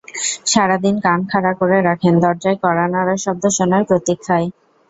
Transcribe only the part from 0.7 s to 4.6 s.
দিন কান খাড়া করে রাখেন দরজায় কড়া নাড়ার শব্দ শোনার প্রতীক্ষায়।